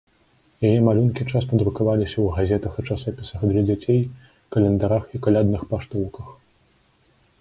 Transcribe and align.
Яе 0.67 0.77
малюнкі 0.85 1.23
часта 1.31 1.59
друкаваліся 1.63 2.09
ў 2.25 2.27
газетах 2.37 2.73
і 2.81 2.85
часопісах 2.93 3.41
для 3.51 3.61
дзяцей, 3.69 4.01
календарах 4.57 5.03
і 5.17 5.23
калядных 5.29 5.61
паштоўках. 5.75 6.27